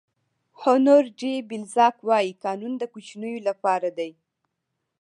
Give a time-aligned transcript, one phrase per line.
[0.61, 4.11] هونور ډي بلزاک وایي قانون د کوچنیو لپاره دی.